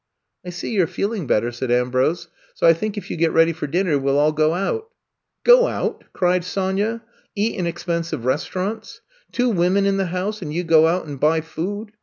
[0.23, 3.11] *^ I see you *re feeling better, ^* said Am brose, so I think if
[3.11, 4.89] you get ready for din ner we '11 all go out.
[5.45, 7.03] ''*'Qo out!" cried Sonya.
[7.35, 9.01] Eat in ex pensive restaurants!
[9.31, 11.91] Two women in the house and you go out and buy food